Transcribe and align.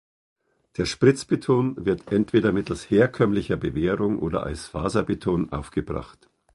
Der 0.77 0.85
Spritzbeton 0.87 1.85
wird 1.85 2.11
entweder 2.11 2.51
mittels 2.51 2.89
herkömmlicher 2.89 3.55
Bewehrung 3.55 4.17
oder 4.17 4.41
als 4.41 4.65
Faserbeton 4.65 5.51
aufgebracht. 5.51 6.27